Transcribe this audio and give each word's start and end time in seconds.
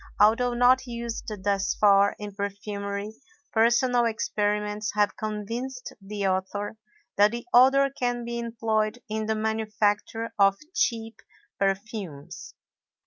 Although 0.19 0.55
not 0.55 0.87
used 0.87 1.31
thus 1.43 1.75
far 1.75 2.15
in 2.17 2.33
perfumery, 2.33 3.13
personal 3.53 4.05
experiments 4.05 4.91
have 4.95 5.15
convinced 5.15 5.93
the 6.01 6.25
author 6.25 6.77
that 7.17 7.29
the 7.29 7.45
odor 7.53 7.87
can 7.91 8.25
be 8.25 8.39
employed 8.39 8.97
in 9.09 9.27
the 9.27 9.35
manufacture 9.35 10.33
of 10.39 10.57
cheap 10.73 11.21
perfumes. 11.59 12.55